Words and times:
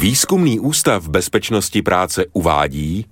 Výzkumný 0.00 0.60
ústav 0.60 1.08
bezpečnosti 1.08 1.82
práce 1.82 2.26
uvádí 2.32 3.06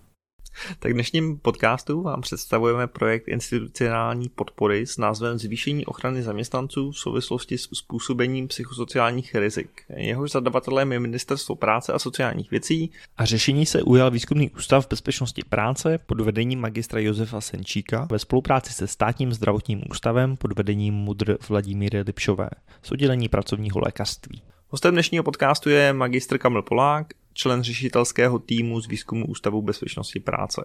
tak 0.78 0.92
v 0.92 0.94
dnešním 0.94 1.38
podcastu 1.38 2.02
vám 2.02 2.20
představujeme 2.20 2.86
projekt 2.86 3.28
institucionální 3.28 4.28
podpory 4.28 4.86
s 4.86 4.98
názvem 4.98 5.38
Zvýšení 5.38 5.86
ochrany 5.86 6.22
zaměstnanců 6.22 6.90
v 6.90 6.98
souvislosti 6.98 7.58
s 7.58 7.68
způsobením 7.72 8.48
psychosociálních 8.48 9.34
rizik. 9.34 9.70
Jehož 9.96 10.30
zadavatelem 10.30 10.92
je 10.92 11.00
Ministerstvo 11.00 11.56
práce 11.56 11.92
a 11.92 11.98
sociálních 11.98 12.50
věcí 12.50 12.90
a 13.16 13.24
řešení 13.24 13.66
se 13.66 13.82
ujal 13.82 14.10
Výzkumný 14.10 14.50
ústav 14.50 14.88
bezpečnosti 14.88 15.42
práce 15.48 15.98
pod 16.06 16.20
vedením 16.20 16.60
magistra 16.60 17.00
Josefa 17.00 17.40
Senčíka 17.40 18.08
ve 18.10 18.18
spolupráci 18.18 18.72
se 18.72 18.86
státním 18.86 19.32
zdravotním 19.32 19.82
ústavem 19.90 20.36
pod 20.36 20.58
vedením 20.58 20.94
mudr 20.94 21.38
Vladimíry 21.48 22.00
Lipšové 22.00 22.50
z 22.82 22.92
oddělení 22.92 23.28
pracovního 23.28 23.80
lékařství. 23.80 24.42
Hostem 24.70 24.94
dnešního 24.94 25.24
podcastu 25.24 25.70
je 25.70 25.92
magistr 25.92 26.38
Kamil 26.38 26.62
Polák, 26.62 27.06
člen 27.32 27.62
řešitelského 27.62 28.38
týmu 28.38 28.80
z 28.80 28.88
výzkumu 28.88 29.26
Ústavu 29.26 29.62
bezpečnosti 29.62 30.20
práce. 30.20 30.64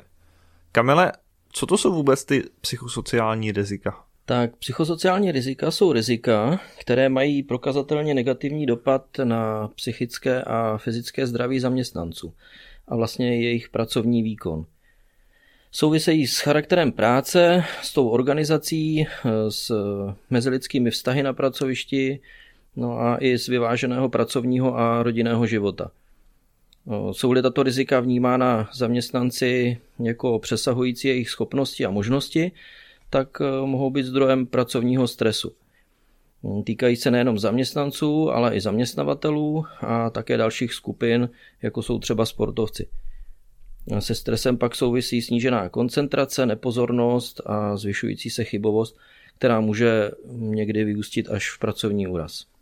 Kamile, 0.71 1.11
co 1.51 1.65
to 1.65 1.77
jsou 1.77 1.93
vůbec 1.93 2.25
ty 2.25 2.43
psychosociální 2.61 3.51
rizika? 3.51 4.03
Tak 4.25 4.55
psychosociální 4.55 5.31
rizika 5.31 5.71
jsou 5.71 5.93
rizika, 5.93 6.59
které 6.79 7.09
mají 7.09 7.43
prokazatelně 7.43 8.13
negativní 8.13 8.65
dopad 8.65 9.05
na 9.23 9.67
psychické 9.67 10.41
a 10.43 10.77
fyzické 10.77 11.27
zdraví 11.27 11.59
zaměstnanců 11.59 12.33
a 12.87 12.95
vlastně 12.95 13.43
jejich 13.43 13.69
pracovní 13.69 14.23
výkon. 14.23 14.65
Souvisejí 15.71 16.27
s 16.27 16.39
charakterem 16.39 16.91
práce, 16.91 17.63
s 17.81 17.93
tou 17.93 18.09
organizací, 18.09 19.05
s 19.49 19.71
mezilidskými 20.29 20.91
vztahy 20.91 21.23
na 21.23 21.33
pracovišti, 21.33 22.19
no 22.75 22.99
a 22.99 23.17
i 23.21 23.37
z 23.37 23.47
vyváženého 23.47 24.09
pracovního 24.09 24.77
a 24.77 25.03
rodinného 25.03 25.45
života. 25.45 25.91
Jsou-li 27.11 27.41
tato 27.41 27.63
rizika 27.63 27.99
vnímána 27.99 28.69
zaměstnanci 28.73 29.77
jako 29.99 30.39
přesahující 30.39 31.07
jejich 31.07 31.29
schopnosti 31.29 31.85
a 31.85 31.89
možnosti, 31.89 32.51
tak 33.09 33.41
e, 33.41 33.65
mohou 33.65 33.89
být 33.89 34.05
zdrojem 34.05 34.45
pracovního 34.45 35.07
stresu. 35.07 35.51
Týkají 36.63 36.95
se 36.95 37.11
nejenom 37.11 37.39
zaměstnanců, 37.39 38.31
ale 38.31 38.55
i 38.55 38.61
zaměstnavatelů 38.61 39.65
a 39.81 40.09
také 40.09 40.37
dalších 40.37 40.73
skupin, 40.73 41.29
jako 41.61 41.81
jsou 41.81 41.99
třeba 41.99 42.25
sportovci. 42.25 42.87
Se 43.99 44.15
stresem 44.15 44.57
pak 44.57 44.75
souvisí 44.75 45.21
snížená 45.21 45.69
koncentrace, 45.69 46.45
nepozornost 46.45 47.41
a 47.45 47.77
zvyšující 47.77 48.29
se 48.29 48.43
chybovost, 48.43 48.97
která 49.37 49.59
může 49.59 50.11
někdy 50.31 50.83
vyústit 50.83 51.29
až 51.29 51.51
v 51.51 51.59
pracovní 51.59 52.07
úraz. 52.07 52.52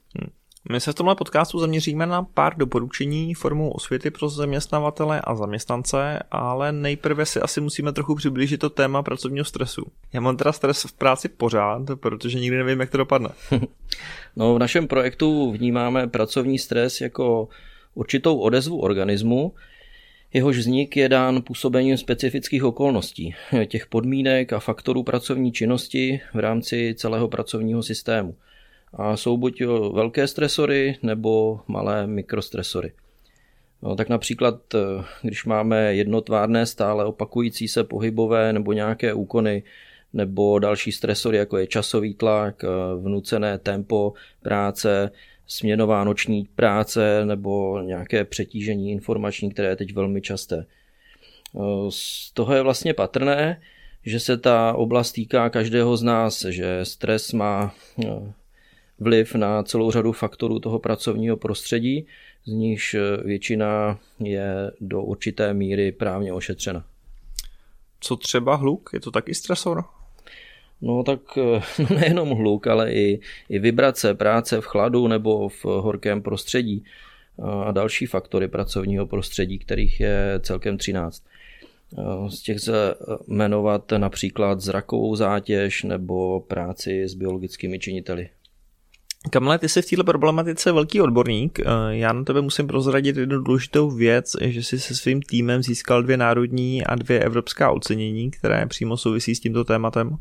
My 0.70 0.80
se 0.80 0.92
v 0.92 0.96
tomhle 0.96 1.16
podcastu 1.16 1.60
zaměříme 1.60 2.06
na 2.06 2.24
pár 2.24 2.58
doporučení 2.58 3.34
formou 3.34 3.70
osvěty 3.70 4.12
pro 4.12 4.30
zaměstnavatele 4.30 5.22
a 5.24 5.36
zaměstnance, 5.36 6.20
ale 6.32 6.72
nejprve 6.72 7.26
si 7.26 7.42
asi 7.42 7.62
musíme 7.62 7.94
trochu 7.94 8.16
přiblížit 8.16 8.60
to 8.60 8.70
téma 8.70 9.04
pracovního 9.04 9.46
stresu. 9.46 9.86
Já 10.14 10.22
mám 10.22 10.38
teda 10.38 10.52
stres 10.52 10.84
v 10.84 10.94
práci 10.94 11.30
pořád, 11.30 11.82
protože 11.96 12.40
nikdy 12.40 12.58
nevím, 12.58 12.80
jak 12.80 12.90
to 12.90 12.98
dopadne. 12.98 13.30
No, 14.36 14.56
v 14.56 14.60
našem 14.60 14.88
projektu 14.88 15.52
vnímáme 15.52 16.08
pracovní 16.08 16.60
stres 16.60 17.02
jako 17.02 17.50
určitou 17.94 18.38
odezvu 18.38 18.82
organismu, 18.82 19.54
Jehož 20.34 20.58
vznik 20.58 20.98
je 20.98 21.10
dán 21.10 21.42
působením 21.42 21.98
specifických 21.98 22.64
okolností, 22.64 23.36
těch 23.68 23.88
podmínek 23.88 24.54
a 24.54 24.60
faktorů 24.60 25.04
pracovní 25.04 25.52
činnosti 25.52 26.22
v 26.34 26.40
rámci 26.40 26.96
celého 26.98 27.28
pracovního 27.28 27.84
systému 27.84 28.36
a 28.94 29.18
jsou 29.18 29.38
buď 29.38 29.62
velké 29.94 30.28
stresory 30.28 30.98
nebo 31.04 31.60
malé 31.68 32.08
mikrostresory. 32.08 32.94
No, 33.82 33.96
tak 33.96 34.10
například, 34.10 34.76
eh, 34.76 34.80
když 35.22 35.46
máme 35.46 35.96
jednotvárné 35.96 36.66
stále 36.66 37.06
opakující 37.06 37.68
se 37.68 37.84
pohybové 37.84 38.54
nebo 38.54 38.74
nějaké 38.74 39.14
úkony, 39.14 39.64
nebo 40.14 40.60
další 40.60 40.92
stresory, 40.92 41.38
jako 41.38 41.58
je 41.58 41.68
časový 41.68 42.14
tlak, 42.14 42.64
eh, 42.64 42.68
vnucené 43.02 43.58
tempo 43.58 44.14
práce, 44.42 45.12
směnová 45.48 46.04
noční 46.04 46.48
práce 46.56 47.26
nebo 47.26 47.82
nějaké 47.82 48.26
přetížení 48.26 48.92
informační, 48.92 49.52
které 49.52 49.68
je 49.68 49.76
teď 49.76 49.94
velmi 49.94 50.22
časté. 50.22 50.66
Eh, 50.66 51.60
z 51.90 52.32
toho 52.34 52.54
je 52.54 52.62
vlastně 52.62 52.94
patrné, 52.94 53.62
že 54.06 54.20
se 54.20 54.38
ta 54.38 54.74
oblast 54.74 55.12
týká 55.12 55.50
každého 55.50 55.98
z 55.98 56.04
nás, 56.04 56.46
že 56.46 56.86
stres 56.86 57.34
má 57.34 57.74
vliv 59.02 59.36
na 59.36 59.64
celou 59.64 59.92
řadu 59.92 60.12
faktorů 60.12 60.60
toho 60.60 60.80
pracovního 60.80 61.38
prostředí, 61.38 62.06
z 62.46 62.52
nichž 62.52 62.96
většina 63.26 64.00
je 64.20 64.72
do 64.82 65.02
určité 65.02 65.54
míry 65.54 65.92
právně 65.92 66.34
ošetřena. 66.34 66.86
Co 68.00 68.16
třeba 68.16 68.56
hluk? 68.56 68.90
Je 68.94 69.00
to 69.00 69.12
taky 69.12 69.34
stresor? 69.34 69.84
No 70.82 71.04
tak 71.04 71.20
no 71.80 71.96
nejenom 71.96 72.30
hluk, 72.30 72.68
ale 72.68 72.94
i, 72.94 73.20
i 73.50 73.60
vibrace, 73.60 74.14
práce 74.14 74.62
v 74.62 74.66
chladu 74.66 75.08
nebo 75.08 75.50
v 75.50 75.66
horkém 75.66 76.22
prostředí 76.22 76.84
a 77.66 77.72
další 77.72 78.06
faktory 78.06 78.48
pracovního 78.48 79.08
prostředí, 79.08 79.60
kterých 79.60 80.00
je 80.00 80.40
celkem 80.40 80.78
13. 80.78 81.24
Z 82.30 82.42
těch 82.42 82.60
se 82.60 82.96
jmenovat 83.28 83.92
například 83.98 84.62
zrakovou 84.62 85.16
zátěž 85.16 85.84
nebo 85.84 86.40
práci 86.40 87.08
s 87.08 87.14
biologickými 87.14 87.80
činiteli. 87.80 88.30
Kamile, 89.32 89.60
ty 89.60 89.70
jsi 89.70 89.82
v 89.82 89.90
této 89.90 90.04
problematice 90.04 90.72
velký 90.72 91.02
odborník. 91.02 91.60
Eh, 91.60 91.64
já 91.90 92.14
na 92.14 92.24
tebe 92.24 92.42
musím 92.42 92.68
prozradit 92.68 93.18
jednu 93.18 93.40
důležitou 93.40 93.90
věc, 93.90 94.36
že 94.42 94.64
jsi 94.64 94.80
se 94.80 94.96
svým 94.96 95.22
týmem 95.22 95.64
získal 95.64 96.04
dvě 96.04 96.18
národní 96.18 96.86
a 96.86 96.96
dvě 96.96 97.20
evropská 97.20 97.72
ocenění, 97.72 98.32
které 98.32 98.66
přímo 98.66 98.98
souvisí 98.98 99.36
s 99.36 99.40
tímto 99.40 99.64
tématem. 99.64 100.18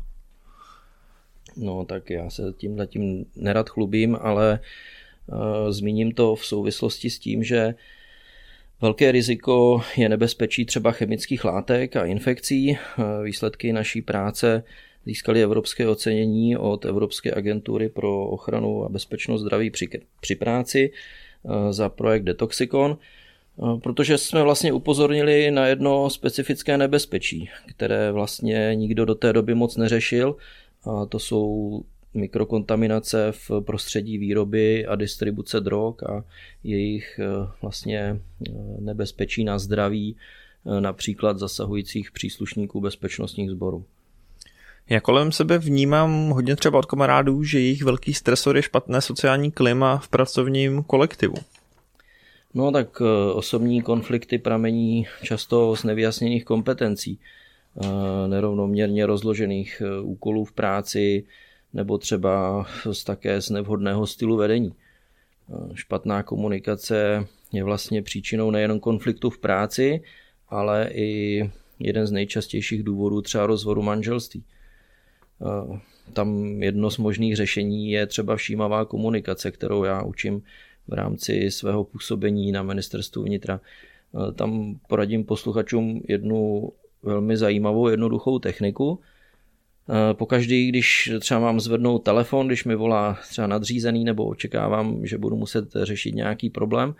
No 1.57 1.85
tak 1.85 2.09
já 2.09 2.29
se 2.29 2.53
tím 2.57 2.77
zatím 2.77 3.25
nerad 3.35 3.69
chlubím, 3.69 4.17
ale 4.21 4.59
uh, 5.27 5.37
zmíním 5.71 6.11
to 6.11 6.35
v 6.35 6.45
souvislosti 6.45 7.09
s 7.09 7.19
tím, 7.19 7.43
že 7.43 7.75
Velké 8.81 9.11
riziko 9.11 9.81
je 9.97 10.09
nebezpečí 10.09 10.65
třeba 10.65 10.91
chemických 10.91 11.45
látek 11.45 11.95
a 11.95 12.05
infekcí. 12.05 12.71
Eh, 12.71 12.77
výsledky 13.23 13.73
naší 13.73 14.01
práce 14.01 14.63
získali 15.05 15.43
evropské 15.43 15.87
ocenění 15.87 16.57
od 16.57 16.85
Evropské 16.85 17.33
agentury 17.33 17.89
pro 17.89 18.27
ochranu 18.27 18.85
a 18.85 18.89
bezpečnost 18.89 19.41
zdraví 19.41 19.69
při, 19.69 19.89
při 20.21 20.35
práci 20.35 20.91
eh, 20.91 21.73
za 21.73 21.89
projekt 21.89 22.23
Detoxicon, 22.23 22.97
eh, 22.97 23.79
protože 23.83 24.17
jsme 24.17 24.43
vlastně 24.43 24.73
upozornili 24.73 25.51
na 25.51 25.67
jedno 25.67 26.09
specifické 26.09 26.77
nebezpečí, 26.77 27.49
které 27.67 28.11
vlastně 28.11 28.71
nikdo 28.75 29.05
do 29.05 29.15
té 29.15 29.33
doby 29.33 29.55
moc 29.55 29.77
neřešil, 29.77 30.35
a 30.83 31.05
to 31.05 31.19
jsou 31.19 31.81
mikrokontaminace 32.13 33.31
v 33.31 33.51
prostředí 33.61 34.17
výroby 34.17 34.85
a 34.85 34.95
distribuce 34.95 35.59
drog 35.59 35.95
a 36.09 36.23
jejich 36.63 37.19
eh, 37.19 37.47
vlastně 37.61 38.21
nebezpečí 38.79 39.43
na 39.43 39.59
zdraví, 39.59 40.15
například 40.79 41.39
zasahujících 41.39 42.11
příslušníků 42.11 42.81
bezpečnostních 42.81 43.49
sborů. 43.49 43.85
Já 44.89 44.99
kolem 44.99 45.31
sebe 45.31 45.57
vnímám 45.57 46.29
hodně 46.29 46.55
třeba 46.55 46.79
od 46.79 46.85
kamarádů, 46.85 47.43
že 47.43 47.59
jejich 47.59 47.83
velký 47.83 48.13
stresor 48.13 48.55
je 48.55 48.61
špatné 48.61 49.01
sociální 49.01 49.51
klima 49.51 49.97
v 49.97 50.07
pracovním 50.09 50.83
kolektivu. 50.83 51.35
No 52.53 52.71
tak 52.71 53.01
eh, 53.01 53.33
osobní 53.33 53.81
konflikty 53.81 54.37
pramení 54.37 55.07
často 55.23 55.75
z 55.75 55.83
nevyjasněných 55.83 56.45
kompetencí, 56.45 57.19
eh, 57.19 57.87
nerovnoměrně 58.27 59.05
rozložených 59.05 59.81
eh, 59.85 60.01
úkolů 60.01 60.45
v 60.45 60.51
práci 60.51 61.25
nebo 61.73 61.97
třeba 61.97 62.65
z 62.91 63.03
také 63.03 63.41
z 63.41 63.49
nevhodného 63.49 64.07
stylu 64.07 64.37
vedení. 64.37 64.73
Špatná 65.73 66.23
komunikace 66.23 67.27
je 67.51 67.63
vlastně 67.63 68.01
příčinou 68.01 68.51
nejen 68.51 68.79
konfliktu 68.79 69.29
v 69.29 69.37
práci, 69.37 70.01
ale 70.49 70.89
i 70.93 71.41
jeden 71.79 72.07
z 72.07 72.11
nejčastějších 72.11 72.83
důvodů 72.83 73.21
třeba 73.21 73.45
rozvodu 73.45 73.81
manželství. 73.81 74.43
Eh, 75.41 75.79
tam 76.13 76.43
jedno 76.63 76.91
z 76.91 76.97
možných 76.97 77.35
řešení 77.35 77.91
je 77.91 78.07
třeba 78.07 78.35
všímavá 78.35 78.85
komunikace, 78.85 79.51
kterou 79.51 79.83
já 79.83 80.03
učím 80.03 80.43
v 80.87 80.93
rámci 80.93 81.51
svého 81.51 81.83
působení 81.83 82.51
na 82.51 82.63
ministerstvu 82.63 83.23
vnitra. 83.23 83.59
Eh, 83.59 84.31
tam 84.31 84.79
poradím 84.87 85.23
posluchačům 85.23 86.01
jednu 86.07 86.69
velmi 87.03 87.37
zajímavou, 87.37 87.87
jednoduchou 87.87 88.39
techniku. 88.39 88.99
Eh, 89.89 90.13
pokaždý, 90.13 90.67
když 90.67 91.11
třeba 91.19 91.39
mám 91.39 91.59
zvednout 91.59 91.99
telefon, 91.99 92.47
když 92.47 92.65
mi 92.65 92.75
volá 92.75 93.19
třeba 93.29 93.47
nadřízený 93.47 94.03
nebo 94.03 94.25
očekávám, 94.25 95.05
že 95.05 95.17
budu 95.17 95.35
muset 95.35 95.65
řešit 95.83 96.15
nějaký 96.15 96.49
problém, 96.49 96.95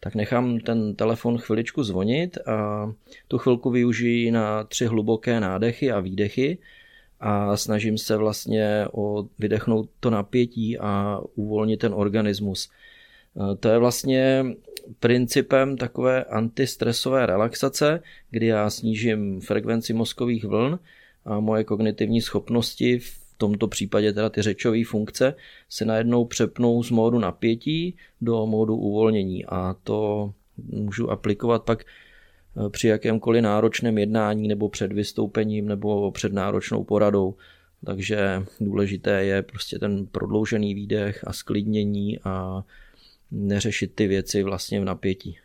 tak 0.00 0.14
nechám 0.14 0.60
ten 0.60 0.94
telefon 0.94 1.38
chviličku 1.38 1.82
zvonit 1.84 2.38
a 2.46 2.92
tu 3.28 3.38
chvilku 3.38 3.70
využiji 3.70 4.30
na 4.30 4.64
tři 4.64 4.86
hluboké 4.86 5.40
nádechy 5.40 5.92
a 5.92 6.00
výdechy 6.00 6.58
a 7.26 7.56
snažím 7.56 7.98
se 7.98 8.16
vlastně 8.16 8.86
o 8.92 9.26
vydechnout 9.38 9.90
to 10.00 10.10
napětí 10.10 10.78
a 10.78 11.20
uvolnit 11.34 11.80
ten 11.80 11.94
organismus. 11.94 12.70
To 13.60 13.68
je 13.68 13.78
vlastně 13.78 14.44
principem 15.00 15.76
takové 15.76 16.24
antistresové 16.24 17.26
relaxace, 17.26 18.02
kdy 18.30 18.46
já 18.46 18.70
snížím 18.70 19.40
frekvenci 19.40 19.92
mozkových 19.92 20.44
vln 20.44 20.78
a 21.24 21.40
moje 21.40 21.64
kognitivní 21.64 22.20
schopnosti, 22.20 22.98
v 22.98 23.18
tomto 23.38 23.68
případě 23.68 24.12
teda 24.12 24.30
ty 24.30 24.42
řečové 24.42 24.84
funkce, 24.84 25.34
se 25.68 25.84
najednou 25.84 26.24
přepnou 26.24 26.82
z 26.82 26.90
módu 26.90 27.18
napětí 27.18 27.96
do 28.20 28.46
módu 28.46 28.76
uvolnění 28.76 29.44
a 29.44 29.76
to 29.84 30.32
můžu 30.56 31.10
aplikovat 31.10 31.62
pak 31.62 31.84
při 32.70 32.88
jakémkoliv 32.88 33.42
náročném 33.42 33.98
jednání 33.98 34.48
nebo 34.48 34.68
před 34.68 34.92
vystoupením 34.92 35.68
nebo 35.68 36.10
před 36.12 36.32
náročnou 36.32 36.84
poradou. 36.84 37.34
Takže 37.86 38.42
důležité 38.60 39.24
je 39.24 39.42
prostě 39.42 39.78
ten 39.78 40.06
prodloužený 40.06 40.74
výdech 40.74 41.24
a 41.26 41.32
sklidnění 41.32 42.18
a 42.24 42.64
neřešit 43.30 43.94
ty 43.94 44.06
věci 44.06 44.42
vlastně 44.42 44.80
v 44.80 44.84
napětí. 44.84 45.38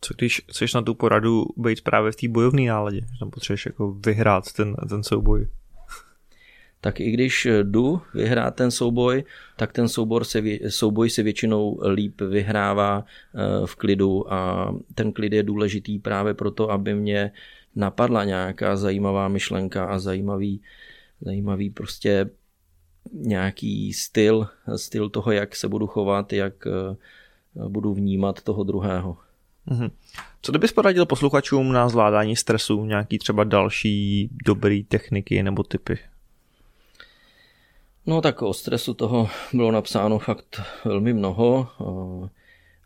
Co 0.00 0.14
když 0.14 0.42
chceš 0.50 0.74
na 0.74 0.82
tu 0.82 0.94
poradu 0.94 1.44
být 1.56 1.80
právě 1.80 2.12
v 2.12 2.16
té 2.16 2.28
bojovné 2.28 2.62
náladě, 2.62 3.00
že 3.00 3.18
tam 3.18 3.30
potřebuješ 3.30 3.66
jako 3.66 3.92
vyhrát 3.92 4.52
ten, 4.52 4.76
ten 4.88 5.02
souboj? 5.02 5.48
Tak 6.80 7.00
i 7.00 7.10
když 7.10 7.48
jdu 7.62 8.00
vyhrát 8.14 8.54
ten 8.54 8.70
souboj, 8.70 9.24
tak 9.56 9.72
ten 9.72 9.88
soubor 9.88 10.24
se, 10.24 10.42
souboj 10.68 11.10
se 11.10 11.22
většinou 11.22 11.80
líp 11.90 12.20
vyhrává 12.20 13.04
eh, 13.04 13.66
v 13.66 13.76
klidu 13.76 14.32
a 14.32 14.72
ten 14.94 15.12
klid 15.12 15.32
je 15.32 15.42
důležitý 15.42 15.98
právě 15.98 16.34
proto, 16.34 16.70
aby 16.70 16.94
mě 16.94 17.32
napadla 17.76 18.24
nějaká 18.24 18.76
zajímavá 18.76 19.28
myšlenka 19.28 19.84
a 19.84 19.98
zajímavý, 19.98 20.60
zajímavý 21.20 21.70
prostě 21.70 22.30
nějaký 23.12 23.92
styl, 23.92 24.48
styl 24.76 25.08
toho, 25.08 25.32
jak 25.32 25.56
se 25.56 25.68
budu 25.68 25.86
chovat, 25.86 26.32
jak 26.32 26.66
eh, 26.66 26.96
budu 27.68 27.94
vnímat 27.94 28.42
toho 28.42 28.64
druhého. 28.64 29.16
Mm-hmm. 29.68 29.90
Co 30.42 30.52
kdybys 30.52 30.72
poradil 30.72 31.06
posluchačům 31.06 31.72
na 31.72 31.88
zvládání 31.88 32.36
stresu, 32.36 32.84
nějaký 32.84 33.18
třeba 33.18 33.44
další 33.44 34.30
dobrý 34.46 34.84
techniky 34.84 35.42
nebo 35.42 35.62
typy? 35.62 35.98
No 38.08 38.20
tak 38.20 38.42
o 38.42 38.54
stresu 38.54 38.94
toho 38.94 39.28
bylo 39.52 39.72
napsáno 39.72 40.18
fakt 40.18 40.60
velmi 40.84 41.12
mnoho 41.12 41.68
eh, 41.80 42.28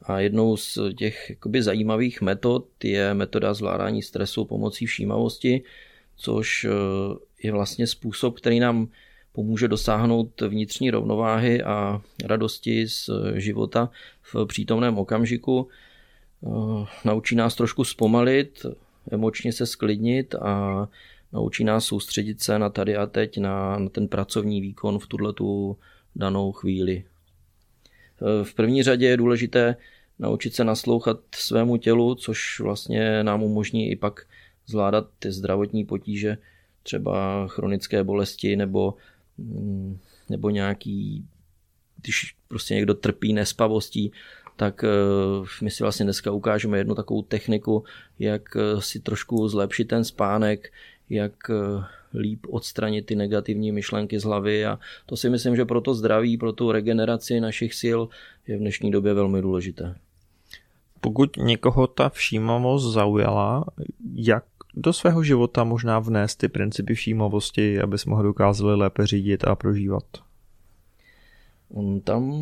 a 0.02 0.20
jednou 0.20 0.56
z 0.56 0.78
těch 0.96 1.30
jakoby, 1.30 1.62
zajímavých 1.62 2.20
metod 2.22 2.66
je 2.84 3.14
metoda 3.14 3.54
zvládání 3.54 4.02
stresu 4.02 4.44
pomocí 4.44 4.86
všímavosti, 4.86 5.62
což 6.16 6.64
eh, 6.64 6.68
je 7.42 7.52
vlastně 7.52 7.86
způsob, 7.86 8.36
který 8.36 8.60
nám 8.60 8.88
pomůže 9.32 9.68
dosáhnout 9.68 10.40
vnitřní 10.40 10.90
rovnováhy 10.90 11.62
a 11.62 12.02
radosti 12.24 12.88
z 12.88 13.10
života 13.34 13.90
v 14.22 14.46
přítomném 14.46 14.98
okamžiku. 14.98 15.68
Eh, 16.46 16.86
naučí 17.04 17.36
nás 17.36 17.54
trošku 17.54 17.84
zpomalit, 17.84 18.66
emočně 19.10 19.52
se 19.52 19.66
sklidnit 19.66 20.34
a 20.34 20.88
naučí 21.32 21.64
nás 21.64 21.84
soustředit 21.84 22.42
se 22.42 22.58
na 22.58 22.68
tady 22.68 22.96
a 22.96 23.06
teď, 23.06 23.38
na, 23.38 23.78
na 23.78 23.88
ten 23.88 24.08
pracovní 24.08 24.60
výkon 24.60 24.98
v 24.98 25.06
tuhle 25.06 25.32
tu 25.32 25.78
danou 26.16 26.52
chvíli. 26.52 27.04
Eh, 27.04 28.44
v 28.44 28.54
první 28.54 28.82
řadě 28.82 29.06
je 29.06 29.16
důležité 29.16 29.76
naučit 30.18 30.54
se 30.54 30.64
naslouchat 30.64 31.18
svému 31.34 31.76
tělu, 31.76 32.14
což 32.14 32.60
vlastně 32.60 33.22
nám 33.22 33.42
umožní 33.42 33.90
i 33.90 33.96
pak 33.96 34.26
zvládat 34.66 35.06
ty 35.18 35.32
zdravotní 35.32 35.84
potíže, 35.84 36.38
třeba 36.82 37.46
chronické 37.48 38.04
bolesti 38.04 38.56
nebo 38.56 38.94
Mm, 39.38 39.98
nebo 40.28 40.50
nějaký, 40.50 41.26
když 42.02 42.36
prostě 42.48 42.74
někdo 42.74 42.94
trpí 42.94 43.32
nespavostí, 43.32 44.12
tak 44.56 44.84
eh, 44.84 44.88
my 45.62 45.70
si 45.70 45.82
vlastně 45.82 46.04
dneska 46.04 46.30
ukážeme 46.30 46.78
jednu 46.78 46.94
takovou 46.94 47.22
techniku, 47.22 47.84
jak 48.18 48.56
eh, 48.56 48.82
si 48.82 49.00
trošku 49.00 49.48
zlepšit 49.48 49.84
ten 49.84 50.04
spánek, 50.04 50.72
jak 51.12 51.32
eh, 51.50 51.84
líp 52.14 52.46
odstranit 52.50 53.06
ty 53.06 53.16
negativní 53.16 53.72
myšlenky 53.72 54.18
z 54.18 54.24
hlavy 54.24 54.66
a 54.66 54.78
to 55.06 55.16
si 55.16 55.30
myslím, 55.30 55.56
že 55.56 55.64
pro 55.64 55.80
to 55.80 55.94
zdraví, 55.94 56.38
pro 56.38 56.52
tu 56.52 56.72
regeneraci 56.72 57.40
našich 57.40 57.74
sil 57.82 58.00
je 58.46 58.56
v 58.56 58.60
dnešní 58.60 58.90
době 58.90 59.14
velmi 59.14 59.42
důležité. 59.42 59.94
Pokud 61.00 61.36
někoho 61.36 61.86
ta 61.86 62.08
všímavost 62.08 62.92
zaujala, 62.92 63.64
jak 64.14 64.44
do 64.74 64.92
svého 64.92 65.22
života 65.22 65.64
možná 65.64 65.98
vnést 65.98 66.36
ty 66.36 66.48
principy 66.48 66.94
všímavosti, 66.94 67.80
aby 67.80 67.98
jsme 67.98 68.14
ho 68.14 68.22
dokázali 68.22 68.76
lépe 68.76 69.06
řídit 69.06 69.44
a 69.44 69.54
prožívat? 69.54 70.04
Tam 72.04 72.32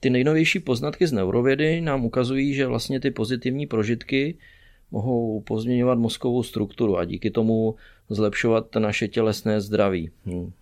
ty 0.00 0.10
nejnovější 0.10 0.60
poznatky 0.60 1.06
z 1.06 1.12
neurovědy 1.12 1.80
nám 1.80 2.04
ukazují, 2.04 2.54
že 2.54 2.66
vlastně 2.66 3.00
ty 3.00 3.10
pozitivní 3.10 3.66
prožitky 3.66 4.38
mohou 4.94 5.40
pozměňovat 5.40 5.98
mozkovou 5.98 6.42
strukturu 6.42 6.98
a 6.98 7.04
díky 7.04 7.30
tomu 7.30 7.74
zlepšovat 8.08 8.74
naše 8.74 9.08
tělesné 9.08 9.60
zdraví. 9.60 10.10
Hmm. 10.24 10.52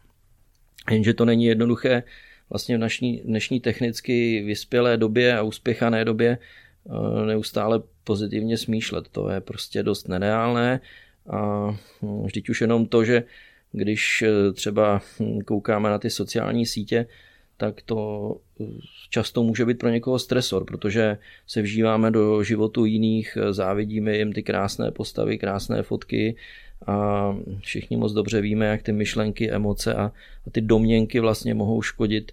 Jenže 0.91 1.15
to 1.15 1.25
není 1.25 1.45
jednoduché 1.45 2.03
vlastně 2.51 2.77
v 2.77 2.79
dnešní, 2.79 3.21
dnešní 3.25 3.61
technicky 3.61 4.43
vyspělé 4.43 4.97
době 4.97 5.37
a 5.39 5.43
uspěchané 5.43 6.05
době 6.05 6.39
Eh, 6.87 7.27
neustále 7.27 7.83
pozitivně 8.05 8.59
smýšlet. 8.59 9.09
To 9.09 9.31
je 9.31 9.41
prostě 9.41 9.83
dost 9.83 10.09
nereálné 10.09 10.81
a 11.31 11.71
hm, 12.03 12.23
vždyť 12.25 12.49
už 12.49 12.61
jenom 12.61 12.87
to, 12.87 13.05
že 13.05 13.25
když 13.73 14.23
eh, 14.23 14.53
třeba 14.53 15.03
hm, 15.21 15.41
koukáme 15.41 15.91
na 15.91 15.99
ty 15.99 16.11
sociální 16.11 16.67
sítě, 16.67 17.07
tak 17.57 17.83
to 17.83 18.37
eh, 18.61 18.65
často 19.11 19.43
může 19.43 19.65
být 19.65 19.79
pro 19.79 19.89
někoho 19.89 20.19
stresor, 20.19 20.65
protože 20.65 21.19
se 21.47 21.63
vžíváme 21.63 22.11
do 22.11 22.43
životu 22.43 22.85
jiných, 22.85 23.39
závidíme 23.51 24.17
jim 24.17 24.33
ty 24.33 24.43
krásné 24.43 24.91
postavy, 24.91 25.39
krásné 25.39 25.83
fotky 25.83 26.37
a 26.87 27.37
všichni 27.61 27.97
moc 27.97 28.13
dobře 28.13 28.41
víme, 28.41 28.67
jak 28.67 28.83
ty 28.83 28.93
myšlenky, 28.93 29.51
emoce 29.51 29.95
a, 29.95 30.05
a 30.47 30.51
ty 30.53 30.61
domněnky 30.61 31.21
vlastně 31.21 31.55
mohou 31.55 31.83
škodit, 31.83 32.33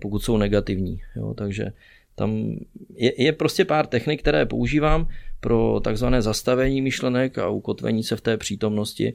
pokud 0.00 0.18
jsou 0.18 0.36
negativní. 0.36 1.00
Jo, 1.16 1.34
takže 1.34 1.72
tam 2.16 2.56
je, 2.94 3.22
je 3.22 3.32
prostě 3.32 3.64
pár 3.64 3.86
technik, 3.86 4.20
které 4.20 4.46
používám 4.46 5.08
pro 5.40 5.80
takzvané 5.80 6.22
zastavení 6.22 6.82
myšlenek 6.82 7.38
a 7.38 7.48
ukotvení 7.48 8.02
se 8.02 8.16
v 8.16 8.20
té 8.20 8.36
přítomnosti, 8.36 9.14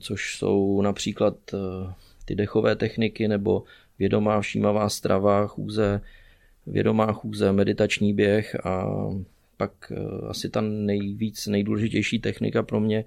což 0.00 0.36
jsou 0.36 0.82
například 0.82 1.34
eh, 1.54 1.92
ty 2.24 2.34
dechové 2.34 2.76
techniky 2.76 3.28
nebo 3.28 3.62
vědomá 3.98 4.40
všímavá 4.40 4.88
strava, 4.88 5.46
chůze, 5.46 6.00
vědomá 6.66 7.12
chůze, 7.12 7.52
meditační 7.52 8.14
běh 8.14 8.66
a 8.66 8.86
pak 9.56 9.72
eh, 9.92 10.26
asi 10.28 10.48
ta 10.48 10.60
nejvíc 10.60 11.46
nejdůležitější 11.46 12.18
technika 12.18 12.62
pro 12.62 12.80
mě 12.80 13.04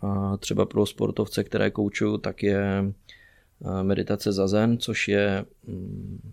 a 0.00 0.36
třeba 0.36 0.66
pro 0.66 0.86
sportovce, 0.86 1.44
které 1.44 1.70
koučuju, 1.70 2.18
tak 2.18 2.42
je 2.42 2.84
eh, 2.84 3.82
meditace 3.82 4.32
za 4.32 4.48
zen, 4.48 4.78
což 4.78 5.08
je 5.08 5.44
mm, 5.66 6.32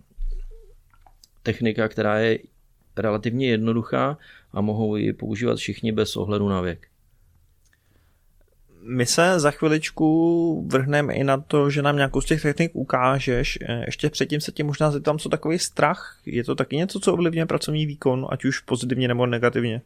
technika, 1.44 1.88
která 1.88 2.20
je 2.20 2.40
relativně 2.98 3.50
jednoduchá 3.50 4.18
a 4.54 4.62
mohou 4.62 4.96
ji 4.96 5.14
používat 5.14 5.58
všichni 5.58 5.92
bez 5.92 6.16
ohledu 6.16 6.50
na 6.50 6.62
věk. 6.62 6.91
My 8.84 9.06
se 9.06 9.40
za 9.40 9.52
chviličku 9.52 10.68
vrhneme 10.68 11.14
i 11.14 11.24
na 11.24 11.38
to, 11.38 11.70
že 11.70 11.82
nám 11.82 11.96
nějakou 11.96 12.22
z 12.22 12.26
těch 12.26 12.42
technik 12.42 12.72
ukážeš. 12.74 13.60
Ještě 13.86 14.10
předtím 14.10 14.42
se 14.42 14.52
tě 14.52 14.64
možná 14.64 14.92
zeptám, 14.92 15.20
co 15.20 15.30
takový 15.30 15.60
strach. 15.60 16.20
Je 16.26 16.44
to 16.44 16.56
taky 16.56 16.76
něco, 16.76 17.00
co 17.00 17.14
ovlivňuje 17.14 17.46
pracovní 17.46 17.86
výkon, 17.86 18.28
ať 18.30 18.46
už 18.46 18.60
pozitivně 18.60 19.08
nebo 19.08 19.26
negativně? 19.26 19.82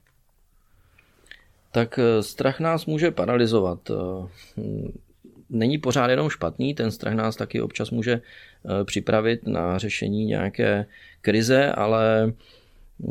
Tak 1.72 2.00
eh, 2.00 2.24
strach 2.24 2.60
nás 2.60 2.86
může 2.86 3.12
paralizovat. 3.12 3.80
Eh, 3.92 4.64
není 5.50 5.78
pořád 5.78 6.10
jenom 6.10 6.30
špatný, 6.30 6.74
ten 6.74 6.92
strach 6.92 7.14
nás 7.14 7.36
taky 7.36 7.62
občas 7.62 7.92
může 7.92 8.14
eh, 8.14 8.84
připravit 8.84 9.48
na 9.48 9.78
řešení 9.78 10.26
nějaké 10.26 10.86
krize, 11.22 11.72
ale 11.72 12.34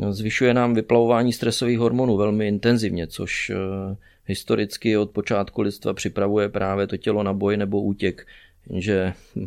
zvyšuje 0.09 0.53
nám 0.53 0.73
vyplavování 0.73 1.33
stresových 1.33 1.79
hormonů 1.79 2.17
velmi 2.17 2.47
intenzivně, 2.47 3.07
což 3.07 3.49
eh, 3.49 3.95
historicky 4.25 4.97
od 4.97 5.11
počátku 5.11 5.61
lidstva 5.61 5.93
připravuje 5.93 6.49
právě 6.49 6.87
to 6.87 6.97
tělo 6.97 7.23
na 7.23 7.33
boj 7.33 7.57
nebo 7.57 7.81
útěk, 7.81 8.27
jenže 8.69 9.13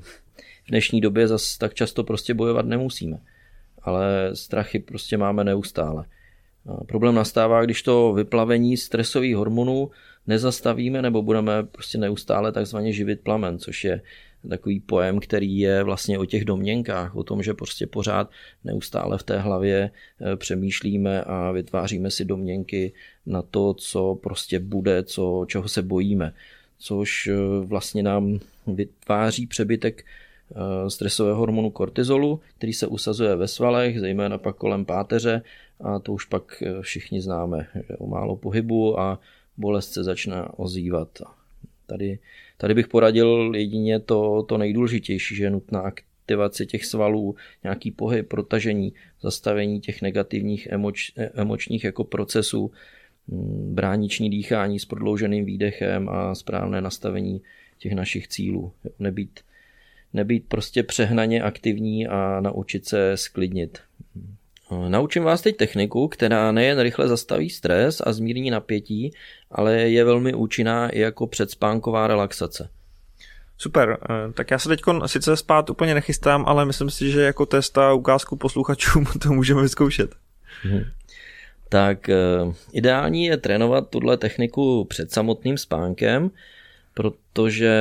v 0.65 0.69
dnešní 0.69 1.01
době 1.01 1.29
zas 1.29 1.59
tak 1.59 1.75
často 1.75 2.05
prostě 2.05 2.35
bojovat 2.35 2.67
nemusíme, 2.67 3.19
ale 3.83 4.31
strachy 4.35 4.79
prostě 4.79 5.17
máme 5.17 5.45
neustále. 5.45 6.05
Problém 6.87 7.15
nastává, 7.15 7.65
když 7.65 7.83
to 7.83 8.13
vyplavení 8.13 8.77
stresových 8.77 9.37
hormonů 9.37 9.91
nezastavíme 10.27 11.03
nebo 11.03 11.23
budeme 11.23 11.63
prostě 11.63 11.99
neustále 11.99 12.53
takzvaně 12.53 12.93
živit 12.93 13.21
plamen, 13.21 13.59
což 13.59 13.85
je 13.85 14.01
takový 14.49 14.81
pojem, 14.81 15.21
který 15.21 15.59
je 15.59 15.83
vlastně 15.83 16.19
o 16.19 16.25
těch 16.25 16.45
domněnkách, 16.45 17.17
o 17.17 17.23
tom, 17.23 17.43
že 17.43 17.55
prostě 17.55 17.87
pořád 17.87 18.31
neustále 18.65 19.19
v 19.19 19.23
té 19.23 19.39
hlavě 19.39 19.91
eh, 20.21 20.37
přemýšlíme 20.37 21.23
a 21.23 21.51
vytváříme 21.51 22.11
si 22.11 22.25
domněnky 22.25 22.93
na 23.27 23.43
to, 23.43 23.75
co 23.75 24.15
prostě 24.23 24.59
bude, 24.59 25.03
co, 25.03 25.45
čeho 25.49 25.69
se 25.69 25.83
bojíme, 25.83 26.33
což 26.79 27.27
eh, 27.27 27.35
vlastně 27.65 28.03
nám 28.03 28.39
vytváří 28.67 29.47
přebytek 29.47 30.05
stresového 30.89 31.37
hormonu 31.37 31.71
kortizolu, 31.71 32.41
který 32.57 32.73
se 32.73 32.87
usazuje 32.87 33.37
ve 33.37 33.49
svalech, 33.49 34.01
zejména 34.01 34.39
pak 34.39 34.57
kolem 34.57 34.85
páteře 34.85 35.43
a 35.81 35.99
to 35.99 36.13
už 36.13 36.25
pak 36.25 36.63
všichni 36.81 37.21
známe, 37.21 37.67
že 37.89 37.97
o 37.97 38.07
málo 38.07 38.37
pohybu 38.37 39.01
a 39.01 39.21
bolest 39.57 39.93
se 39.93 40.05
začne 40.05 40.45
ozývat. 40.57 41.09
Tady, 41.87 42.19
tady 42.59 42.75
bych 42.75 42.89
poradil 42.89 43.53
jedině 43.55 44.01
to, 44.01 44.43
to 44.43 44.59
nejdůležitější, 44.59 45.37
že 45.37 45.45
je 45.45 45.51
nutná 45.51 45.81
aktivace 45.81 46.67
těch 46.67 46.85
svalů, 46.85 47.37
nějaký 47.63 47.91
pohyb, 47.91 48.29
protažení, 48.29 48.93
zastavení 49.21 49.81
těch 49.81 50.03
negativních 50.03 50.67
emoč, 50.67 51.13
emočních 51.17 51.85
jako 51.85 52.05
procesů, 52.05 52.71
mm, 53.27 53.75
brániční 53.75 54.31
dýchání 54.31 54.79
s 54.79 54.85
prodlouženým 54.85 55.45
výdechem 55.45 56.09
a 56.09 56.35
správné 56.35 56.81
nastavení 56.81 57.43
těch 57.79 57.93
našich 57.93 58.29
cílů. 58.29 58.73
Nebýt, 58.99 59.41
nebýt 60.13 60.45
prostě 60.49 60.83
přehnaně 60.83 61.43
aktivní 61.43 62.07
a 62.07 62.41
naučit 62.41 62.87
se 62.87 63.17
sklidnit. 63.17 63.79
Naučím 64.89 65.23
vás 65.23 65.41
teď 65.41 65.57
techniku, 65.57 66.09
která 66.09 66.53
nejen 66.53 66.81
rychle 66.81 67.09
zastaví 67.09 67.51
stres 67.51 68.03
a 68.07 68.13
zmírní 68.13 68.51
napětí, 68.51 69.11
ale 69.51 69.75
je 69.75 70.05
velmi 70.05 70.35
účinná 70.35 70.89
i 70.89 71.01
jako 71.01 71.27
předspánková 71.27 72.07
relaxace. 72.07 72.69
Super, 73.59 73.99
eh, 74.11 74.33
tak 74.33 74.51
já 74.51 74.59
se 74.59 74.69
teď 74.69 74.81
sice 75.07 75.37
spát 75.37 75.71
úplně 75.71 75.95
nechystám, 75.95 76.45
ale 76.47 76.65
myslím 76.65 76.91
si, 76.91 77.11
že 77.11 77.21
jako 77.23 77.47
test 77.47 77.79
a 77.79 77.93
ukázku 77.93 78.37
posluchačům 78.37 79.07
to 79.23 79.33
můžeme 79.33 79.63
vyzkoušet. 79.63 80.15
Hmm. 80.63 80.85
Tak 81.69 82.09
eh, 82.09 82.17
ideální 82.73 83.25
je 83.25 83.37
trénovat 83.37 83.91
tuhle 83.91 84.17
techniku 84.17 84.85
před 84.85 85.13
samotným 85.13 85.59
spánkem, 85.59 86.31
protože 86.95 87.73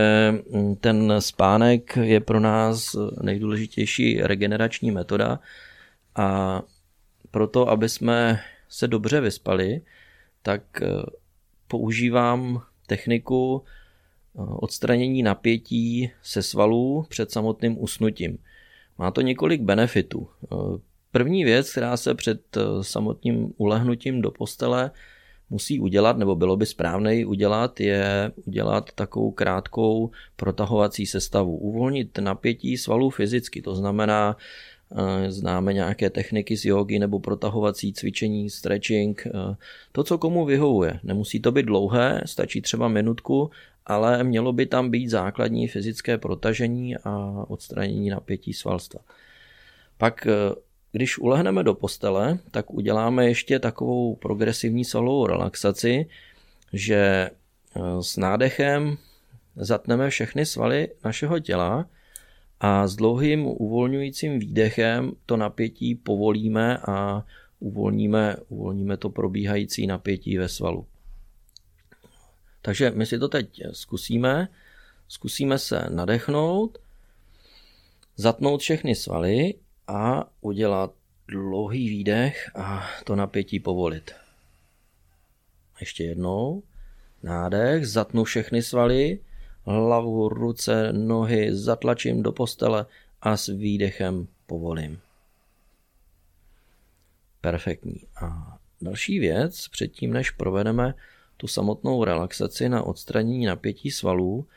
hm, 0.53 0.75
ten 0.75 1.13
spánek 1.19 1.97
je 2.01 2.19
pro 2.19 2.39
nás 2.39 2.95
nejdůležitější 3.21 4.21
regenerační 4.21 4.91
metoda 4.91 5.39
a 6.15 6.61
proto, 7.37 7.69
aby 7.69 7.89
jsme 7.89 8.39
se 8.69 8.87
dobře 8.87 9.21
vyspali, 9.21 9.81
tak 10.41 10.61
eh, 10.81 10.87
používám 11.67 12.61
techniku 12.87 13.63
eh, 13.63 14.41
odstranění 14.41 15.23
napětí 15.23 16.11
se 16.21 16.43
svalů 16.43 17.05
před 17.09 17.31
samotným 17.31 17.83
usnutím. 17.83 18.37
Má 18.97 19.11
to 19.11 19.21
několik 19.21 19.61
benefitů. 19.61 20.27
Eh, 20.43 20.55
první 21.11 21.43
věc, 21.43 21.71
která 21.71 21.97
se 21.97 22.15
před 22.15 22.57
samotným 22.81 23.53
ulehnutím 23.57 24.21
do 24.21 24.31
postele 24.31 24.91
musí 25.49 25.79
udělat, 25.79 26.17
nebo 26.17 26.35
bylo 26.35 26.57
by 26.57 26.65
správné 26.65 27.15
ji 27.15 27.25
udělat, 27.25 27.79
je 27.79 28.31
udělat 28.45 28.91
takovou 28.95 29.31
krátkou 29.31 30.11
protahovací 30.35 31.05
sestavu. 31.05 31.57
Uvolnit 31.57 32.17
napětí 32.17 32.77
svalů 32.77 33.09
fyzicky, 33.09 33.61
to 33.61 33.75
znamená 33.75 34.37
známe 35.27 35.73
nějaké 35.73 36.09
techniky 36.09 36.57
z 36.57 36.65
jogy 36.65 36.99
nebo 36.99 37.19
protahovací 37.19 37.93
cvičení, 37.93 38.49
stretching, 38.49 39.27
to, 39.91 40.03
co 40.03 40.17
komu 40.17 40.45
vyhovuje. 40.45 40.99
Nemusí 41.03 41.39
to 41.39 41.51
být 41.51 41.65
dlouhé, 41.65 42.21
stačí 42.25 42.61
třeba 42.61 42.87
minutku, 42.87 43.49
ale 43.85 44.23
mělo 44.23 44.53
by 44.53 44.65
tam 44.65 44.89
být 44.89 45.09
základní 45.09 45.67
fyzické 45.67 46.17
protažení 46.17 46.97
a 46.97 47.45
odstranění 47.47 48.09
napětí 48.09 48.53
svalstva. 48.53 48.99
Pak, 49.97 50.27
e, 50.27 50.31
když 50.91 51.17
ulehneme 51.17 51.63
do 51.63 51.73
postele, 51.73 52.39
tak 52.51 52.73
uděláme 52.73 53.27
ještě 53.27 53.59
takovou 53.59 54.15
progresivní 54.15 54.85
svalovou 54.85 55.27
relaxaci, 55.27 56.05
že 56.73 57.29
s 58.01 58.17
nádechem 58.17 58.97
zatneme 59.55 60.09
všechny 60.09 60.45
svaly 60.45 60.87
našeho 61.05 61.39
těla, 61.39 61.85
a 62.59 62.87
s 62.87 62.95
dlouhým 62.95 63.45
uvolňujícím 63.45 64.39
výdechem 64.39 65.11
to 65.25 65.37
napětí 65.37 65.95
povolíme 65.95 66.77
a 66.77 67.25
uvolníme, 67.59 68.35
uvolníme 68.49 68.97
to 68.97 69.09
probíhající 69.09 69.87
napětí 69.87 70.37
ve 70.37 70.49
svalu. 70.49 70.85
Takže 72.61 72.91
my 72.91 73.05
si 73.05 73.19
to 73.19 73.27
teď 73.27 73.61
zkusíme. 73.71 74.47
Zkusíme 75.07 75.59
se 75.59 75.85
nadechnout, 75.89 76.77
zatnout 78.15 78.61
všechny 78.61 78.95
svaly 78.95 79.53
a 79.87 80.29
udělat 80.41 80.93
dlouhý 81.27 81.89
výdech 81.89 82.51
a 82.55 82.87
to 83.03 83.15
napětí 83.15 83.59
povolit. 83.59 84.11
Ještě 85.79 86.03
jednou. 86.03 86.63
Nádech, 87.23 87.87
zatnu 87.87 88.23
všechny 88.23 88.61
svaly 88.61 89.19
hlavu, 89.67 90.29
ruce, 90.29 90.93
nohy 90.93 91.55
zatlačím 91.55 92.23
do 92.23 92.31
postele 92.31 92.85
a 93.21 93.37
s 93.37 93.47
výdechem 93.47 94.27
povolím. 94.45 94.99
Perfektní. 97.41 98.01
A 98.21 98.57
další 98.81 99.19
věc, 99.19 99.67
předtím 99.67 100.13
než 100.13 100.31
provedeme 100.31 100.93
tu 101.37 101.47
samotnou 101.47 102.03
relaxaci 102.03 102.69
na 102.69 102.83
odstranění 102.83 103.45
napětí 103.45 103.91
svalů, 103.91 104.47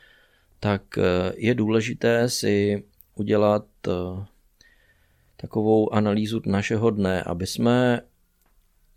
tak 0.59 0.97
eh, 0.97 1.33
je 1.35 1.53
důležité 1.55 2.29
si 2.29 2.83
udělat 3.15 3.65
eh, 3.87 3.91
takovou 5.37 5.93
analýzu 5.93 6.41
našeho 6.45 6.89
dne, 6.89 7.23
aby 7.23 7.47
jsme 7.47 8.01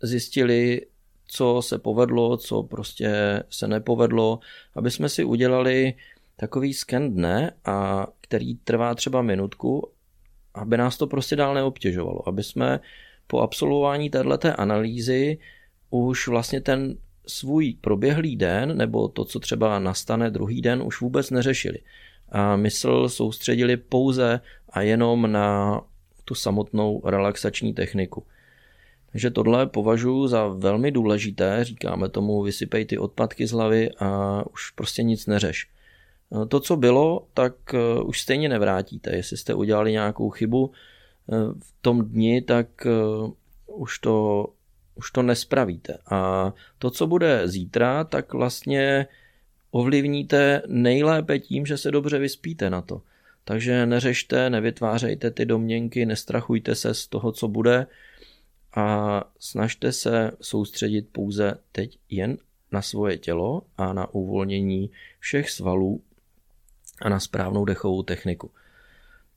zjistili, 0.01 0.81
co 1.27 1.61
se 1.61 1.79
povedlo, 1.79 2.37
co 2.37 2.63
prostě 2.63 3.43
se 3.49 3.67
nepovedlo, 3.67 4.39
aby 4.75 4.91
jsme 4.91 5.09
si 5.09 5.23
udělali 5.23 5.93
takový 6.35 6.73
sken 6.73 7.13
dne, 7.13 7.51
a 7.65 8.07
který 8.21 8.55
trvá 8.55 8.95
třeba 8.95 9.21
minutku, 9.21 9.89
aby 10.53 10.77
nás 10.77 10.97
to 10.97 11.07
prostě 11.07 11.35
dál 11.35 11.53
neobtěžovalo, 11.53 12.27
aby 12.27 12.43
jsme 12.43 12.79
po 13.27 13.39
absolvování 13.39 14.09
této 14.09 14.59
analýzy 14.59 15.37
už 15.89 16.27
vlastně 16.27 16.61
ten 16.61 16.97
svůj 17.27 17.73
proběhlý 17.81 18.35
den 18.35 18.77
nebo 18.77 19.07
to, 19.07 19.25
co 19.25 19.39
třeba 19.39 19.79
nastane 19.79 20.31
druhý 20.31 20.61
den, 20.61 20.81
už 20.81 21.01
vůbec 21.01 21.29
neřešili. 21.29 21.79
A 22.29 22.55
mysl 22.55 23.09
soustředili 23.09 23.77
pouze 23.77 24.39
a 24.69 24.81
jenom 24.81 25.31
na 25.31 25.81
tu 26.25 26.35
samotnou 26.35 27.01
relaxační 27.05 27.73
techniku. 27.73 28.23
Takže 29.15 29.31
tohle 29.31 29.67
považuji 29.67 30.27
za 30.27 30.47
velmi 30.47 30.91
důležité, 30.91 31.63
říkáme 31.63 32.09
tomu 32.09 32.41
vysypej 32.41 32.85
ty 32.85 32.97
odpadky 32.97 33.47
z 33.47 33.51
hlavy 33.51 33.91
a 33.99 34.43
už 34.53 34.71
prostě 34.71 35.03
nic 35.03 35.27
neřeš. 35.27 35.67
No, 36.31 36.45
to, 36.45 36.59
co 36.59 36.75
bylo, 36.77 37.27
tak 37.33 37.53
eh, 37.73 38.01
už 38.03 38.21
stejně 38.21 38.49
nevrátíte. 38.49 39.15
Jestli 39.15 39.37
jste 39.37 39.53
udělali 39.53 39.91
nějakou 39.91 40.29
chybu 40.29 40.71
eh, 40.71 41.35
v 41.59 41.73
tom 41.81 42.05
dni, 42.05 42.41
tak 42.41 42.67
eh, 42.85 42.89
už 43.65 43.99
to, 43.99 44.47
už 44.95 45.11
to 45.11 45.21
nespravíte. 45.21 45.97
A 46.11 46.53
to, 46.77 46.91
co 46.91 47.07
bude 47.07 47.47
zítra, 47.47 48.03
tak 48.03 48.33
vlastně 48.33 49.07
ovlivníte 49.71 50.61
nejlépe 50.67 51.39
tím, 51.39 51.65
že 51.65 51.77
se 51.77 51.91
dobře 51.91 52.19
vyspíte 52.19 52.69
na 52.69 52.81
to. 52.81 53.01
Takže 53.45 53.85
neřešte, 53.85 54.49
nevytvářejte 54.49 55.31
ty 55.31 55.45
domněnky, 55.45 56.05
nestrachujte 56.05 56.75
se 56.75 56.93
z 56.93 57.07
toho, 57.07 57.31
co 57.31 57.47
bude, 57.47 57.87
a 58.75 59.23
snažte 59.39 59.91
se 59.91 60.31
soustředit 60.41 61.07
pouze 61.11 61.57
teď 61.71 61.99
jen 62.09 62.37
na 62.71 62.81
svoje 62.81 63.17
tělo 63.17 63.61
a 63.77 63.93
na 63.93 64.13
uvolnění 64.13 64.91
všech 65.19 65.49
svalů 65.49 66.01
a 67.01 67.09
na 67.09 67.19
správnou 67.19 67.65
dechovou 67.65 68.03
techniku. 68.03 68.51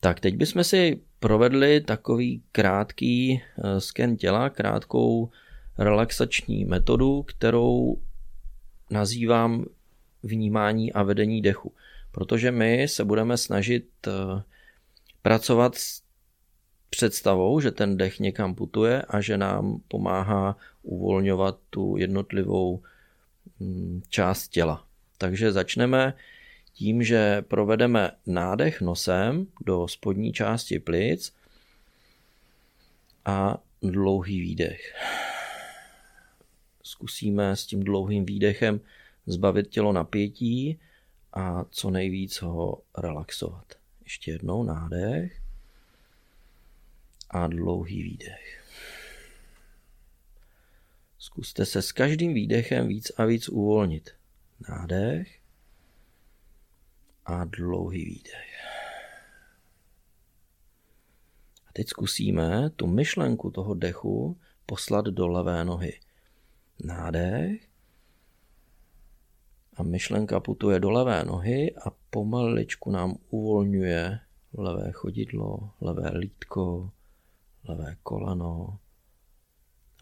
Tak 0.00 0.20
teď 0.20 0.36
bychom 0.36 0.64
si 0.64 1.00
provedli 1.20 1.80
takový 1.80 2.42
krátký 2.52 3.42
eh, 3.42 3.80
sken 3.80 4.16
těla, 4.16 4.50
krátkou 4.50 5.30
relaxační 5.78 6.64
metodu, 6.64 7.22
kterou 7.22 7.98
nazývám 8.90 9.64
vnímání 10.22 10.92
a 10.92 11.02
vedení 11.02 11.42
dechu. 11.42 11.72
Protože 12.12 12.50
my 12.50 12.88
se 12.88 13.04
budeme 13.04 13.36
snažit 13.36 13.88
eh, 14.06 14.42
pracovat 15.22 15.74
s 15.74 16.02
představou, 16.90 17.60
že 17.60 17.70
ten 17.70 17.96
dech 17.96 18.20
někam 18.20 18.54
putuje 18.54 19.02
a 19.02 19.20
že 19.20 19.38
nám 19.38 19.80
pomáhá 19.88 20.56
uvolňovat 20.82 21.58
tu 21.70 21.96
jednotlivou 21.96 22.82
mm, 23.60 24.02
část 24.08 24.48
těla. 24.48 24.84
Takže 25.18 25.52
začneme 25.52 26.14
tím, 26.72 27.02
že 27.02 27.42
provedeme 27.42 28.10
nádech 28.26 28.80
nosem 28.80 29.46
do 29.66 29.88
spodní 29.88 30.32
části 30.32 30.78
plic 30.78 31.32
a 33.24 33.58
dlouhý 33.82 34.40
výdech. 34.40 34.94
Zkusíme 36.82 37.56
s 37.56 37.66
tím 37.66 37.82
dlouhým 37.82 38.24
výdechem 38.26 38.80
zbavit 39.26 39.68
tělo 39.68 39.92
napětí 39.92 40.78
a 41.32 41.64
co 41.70 41.90
nejvíc 41.90 42.42
ho 42.42 42.82
relaxovat. 42.98 43.64
Ještě 44.04 44.30
jednou 44.30 44.62
nádech 44.62 45.47
a 47.30 47.46
dlouhý 47.46 48.02
výdech. 48.02 48.64
Zkuste 51.18 51.66
se 51.66 51.82
s 51.82 51.92
každým 51.92 52.34
výdechem 52.34 52.88
víc 52.88 53.12
a 53.16 53.24
víc 53.24 53.48
uvolnit. 53.48 54.10
Nádech 54.68 55.40
a 57.24 57.44
dlouhý 57.44 58.04
výdech. 58.04 58.48
teď 61.78 61.88
zkusíme 61.88 62.70
tu 62.70 62.86
myšlenku 62.86 63.50
toho 63.50 63.74
dechu 63.74 64.36
poslat 64.66 65.04
do 65.04 65.28
levé 65.28 65.64
nohy. 65.64 66.00
Nádech. 66.84 67.68
A 69.76 69.82
myšlenka 69.82 70.40
putuje 70.40 70.80
do 70.80 70.90
levé 70.90 71.24
nohy 71.24 71.74
a 71.86 71.90
pomaličku 72.10 72.90
nám 72.90 73.14
uvolňuje 73.30 74.20
levé 74.54 74.92
chodidlo, 74.92 75.70
levé 75.80 76.10
lítko, 76.18 76.90
levé 77.68 77.96
koleno, 78.02 78.80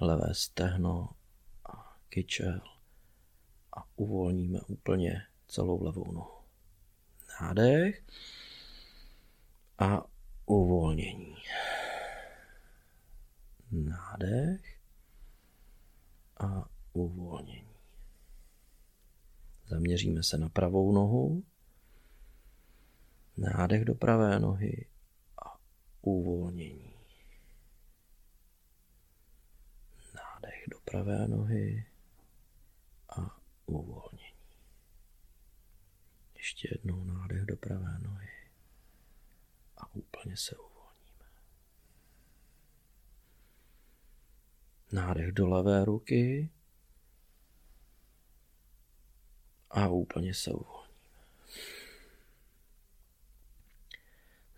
levé 0.00 0.34
stehno 0.34 1.08
a 1.72 1.96
kyčel 2.08 2.60
a 3.76 3.84
uvolníme 3.96 4.60
úplně 4.60 5.26
celou 5.46 5.84
levou 5.84 6.12
nohu. 6.12 6.36
Nádech 7.40 8.02
a 9.78 10.04
uvolnění. 10.46 11.36
Nádech 13.70 14.80
a 16.40 16.68
uvolnění. 16.92 17.76
Zaměříme 19.66 20.22
se 20.22 20.38
na 20.38 20.48
pravou 20.48 20.92
nohu. 20.92 21.44
Nádech 23.36 23.84
do 23.84 23.94
pravé 23.94 24.38
nohy 24.40 24.88
a 25.44 25.58
uvolnění. 26.02 26.96
Nádech 30.14 30.64
do 30.70 30.75
pravé 30.90 31.28
nohy 31.28 31.86
a 33.08 33.38
uvolnění. 33.66 34.32
Ještě 36.34 36.68
jednou 36.72 37.04
nádech 37.04 37.46
do 37.46 37.56
pravé 37.56 37.98
nohy 37.98 38.28
a 39.76 39.94
úplně 39.94 40.36
se 40.36 40.56
uvolníme. 40.56 41.24
Nádech 44.92 45.32
do 45.32 45.48
levé 45.48 45.84
ruky 45.84 46.50
a 49.70 49.88
úplně 49.88 50.34
se 50.34 50.50
uvolníme. 50.50 50.86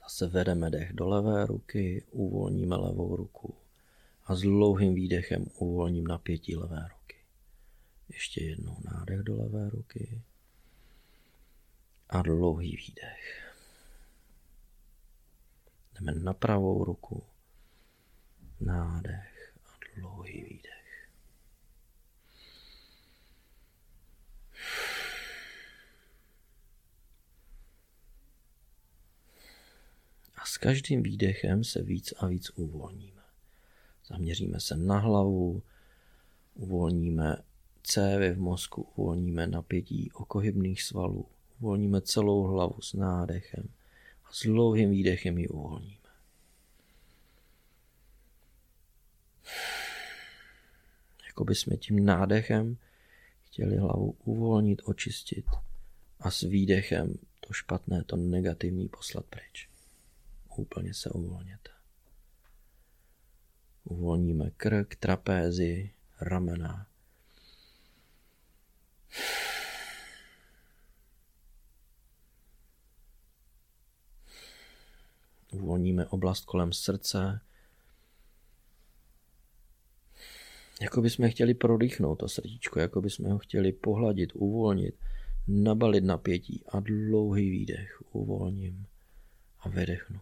Zase 0.02 0.26
vedeme 0.26 0.70
dech 0.70 0.92
do 0.92 1.08
levé 1.08 1.46
ruky, 1.46 2.04
uvolníme 2.10 2.76
levou 2.76 3.16
ruku 3.16 3.57
a 4.28 4.34
s 4.34 4.40
dlouhým 4.40 4.94
výdechem 4.94 5.46
uvolním 5.54 6.06
napětí 6.06 6.56
levé 6.56 6.88
ruky. 6.88 7.16
Ještě 8.08 8.44
jednou 8.44 8.76
nádech 8.84 9.20
do 9.20 9.36
levé 9.36 9.70
ruky 9.70 10.22
a 12.08 12.22
dlouhý 12.22 12.76
výdech. 12.76 13.54
Jdeme 15.94 16.12
na 16.12 16.34
pravou 16.34 16.84
ruku. 16.84 17.24
Nádech 18.60 19.54
a 19.66 19.78
dlouhý 19.96 20.42
výdech. 20.42 21.08
A 30.34 30.46
s 30.46 30.58
každým 30.58 31.02
výdechem 31.02 31.64
se 31.64 31.82
víc 31.82 32.12
a 32.18 32.26
víc 32.26 32.50
uvolníme. 32.50 33.17
Zaměříme 34.08 34.60
se 34.60 34.76
na 34.76 34.98
hlavu, 34.98 35.62
uvolníme 36.54 37.36
cévy 37.82 38.30
v 38.30 38.38
mozku, 38.38 38.88
uvolníme 38.96 39.46
napětí 39.46 40.10
okohybných 40.12 40.82
svalů, 40.82 41.26
uvolníme 41.60 42.00
celou 42.00 42.42
hlavu 42.42 42.80
s 42.80 42.94
nádechem 42.94 43.68
a 44.24 44.32
s 44.32 44.42
dlouhým 44.42 44.90
výdechem 44.90 45.38
ji 45.38 45.48
uvolníme. 45.48 46.08
Jako 51.26 51.44
by 51.44 51.54
jsme 51.54 51.76
tím 51.76 52.04
nádechem 52.04 52.76
chtěli 53.44 53.76
hlavu 53.76 54.16
uvolnit, 54.24 54.82
očistit 54.84 55.46
a 56.20 56.30
s 56.30 56.40
výdechem 56.40 57.14
to 57.40 57.52
špatné, 57.52 58.04
to 58.04 58.16
negativní 58.16 58.88
poslat 58.88 59.26
pryč. 59.26 59.68
Úplně 60.56 60.94
se 60.94 61.10
uvolněte. 61.10 61.77
Uvolníme 63.88 64.50
krk, 64.56 64.96
trapézy, 64.96 65.90
ramena. 66.20 66.86
Uvolníme 75.52 76.06
oblast 76.06 76.44
kolem 76.44 76.72
srdce. 76.72 77.40
Jako 80.80 81.02
bychom 81.02 81.30
chtěli 81.30 81.54
prodýchnout 81.54 82.18
to 82.18 82.28
srdíčko, 82.28 82.80
jako 82.80 83.00
bychom 83.00 83.30
ho 83.30 83.38
chtěli 83.38 83.72
pohladit, 83.72 84.32
uvolnit, 84.34 84.94
nabalit 85.48 86.04
napětí 86.04 86.64
a 86.68 86.80
dlouhý 86.80 87.50
výdech 87.50 88.02
uvolním 88.12 88.86
a 89.60 89.68
vydechnu. 89.68 90.20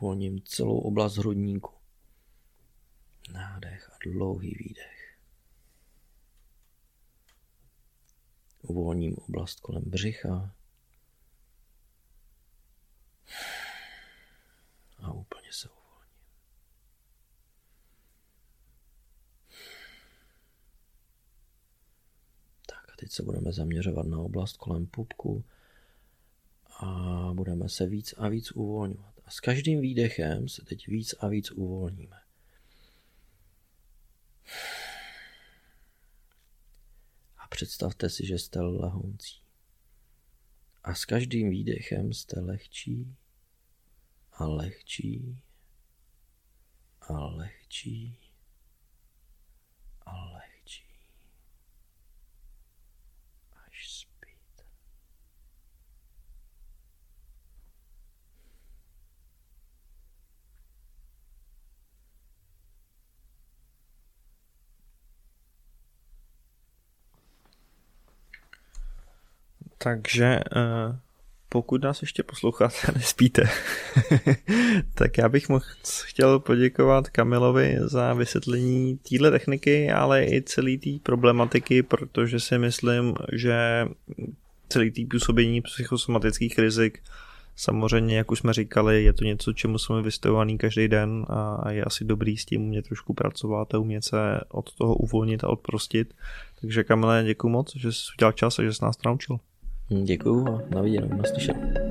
Uvolním 0.00 0.42
celou 0.42 0.78
oblast 0.78 1.16
hrudníku. 1.16 1.72
Nádech 3.32 3.90
a 3.90 3.96
dlouhý 4.04 4.54
výdech. 4.58 5.18
Uvolním 8.62 9.16
oblast 9.16 9.60
kolem 9.60 9.82
břicha, 9.86 10.54
a 14.98 15.12
úplně 15.12 15.52
se 15.52 15.68
uvolním. 15.68 16.16
Tak 22.66 22.88
a 22.92 22.96
teď 22.96 23.12
se 23.12 23.22
budeme 23.22 23.52
zaměřovat 23.52 24.06
na 24.06 24.18
oblast 24.18 24.56
kolem 24.56 24.86
pupku 24.86 25.44
a 26.78 26.86
budeme 27.34 27.68
se 27.68 27.86
víc 27.86 28.14
a 28.18 28.28
víc 28.28 28.52
uvolňovat. 28.52 29.19
A 29.30 29.32
s 29.32 29.40
každým 29.40 29.80
výdechem 29.80 30.48
se 30.48 30.64
teď 30.64 30.86
víc 30.86 31.14
a 31.20 31.28
víc 31.28 31.50
uvolníme. 31.50 32.20
A 37.36 37.48
představte 37.48 38.10
si, 38.10 38.26
že 38.26 38.38
jste 38.38 38.60
lehoncí. 38.60 39.42
A 40.84 40.94
s 40.94 41.04
každým 41.04 41.50
výdechem 41.50 42.12
jste 42.12 42.40
lehčí 42.40 43.16
a 44.32 44.46
lehčí 44.46 45.42
a 47.00 47.26
lehčí 47.26 48.18
a 50.06 50.24
lehčí. 50.24 50.84
Až 53.66 53.92
spíte. 53.92 54.64
Takže 69.82 70.40
uh 70.56 70.96
pokud 71.52 71.82
nás 71.82 72.02
ještě 72.02 72.22
posloucháte 72.22 72.76
a 72.88 72.92
nespíte, 72.92 73.42
tak 74.94 75.18
já 75.18 75.28
bych 75.28 75.48
mohl 75.48 75.64
chtěl 76.02 76.38
poděkovat 76.38 77.08
Kamilovi 77.08 77.76
za 77.80 78.14
vysvětlení 78.14 78.98
téhle 78.98 79.30
techniky, 79.30 79.90
ale 79.90 80.24
i 80.24 80.42
celé 80.42 80.76
té 80.76 80.90
problematiky, 81.02 81.82
protože 81.82 82.40
si 82.40 82.58
myslím, 82.58 83.14
že 83.32 83.86
celý 84.68 84.90
tý 84.90 85.06
působení 85.06 85.60
psychosomatických 85.60 86.58
rizik 86.58 87.02
Samozřejmě, 87.56 88.16
jak 88.16 88.30
už 88.30 88.38
jsme 88.38 88.52
říkali, 88.52 89.04
je 89.04 89.12
to 89.12 89.24
něco, 89.24 89.52
čemu 89.52 89.78
jsme 89.78 90.02
vystavovaný 90.02 90.58
každý 90.58 90.88
den 90.88 91.26
a 91.28 91.70
je 91.70 91.84
asi 91.84 92.04
dobrý 92.04 92.36
s 92.36 92.44
tím 92.44 92.62
umět 92.62 92.86
trošku 92.86 93.14
pracovat 93.14 93.74
a 93.74 93.78
umět 93.78 94.04
se 94.04 94.40
od 94.48 94.74
toho 94.74 94.94
uvolnit 94.94 95.44
a 95.44 95.48
odprostit. 95.48 96.14
Takže 96.60 96.84
Kamile, 96.84 97.22
děkuji 97.26 97.48
moc, 97.48 97.76
že 97.76 97.92
jsi 97.92 98.02
udělal 98.18 98.32
čas 98.32 98.58
a 98.58 98.62
že 98.62 98.72
jsi 98.72 98.84
nás 98.84 99.02
naučil. 99.04 99.40
Děkuju 99.92 100.48
a 100.48 100.62
na 100.74 100.82
viděnou, 100.82 101.08
naslyšenou. 101.08 101.89